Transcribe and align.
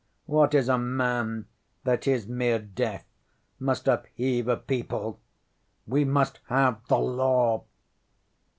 What 0.25 0.55
is 0.55 0.67
a 0.67 0.79
man 0.79 1.45
that 1.83 2.05
his 2.05 2.25
mere 2.25 2.57
death 2.57 3.05
must 3.59 3.87
upheave 3.87 4.47
a 4.47 4.57
people? 4.57 5.19
We 5.85 6.05
must 6.05 6.39
have 6.47 6.81
the 6.87 6.97
Law. 6.97 7.65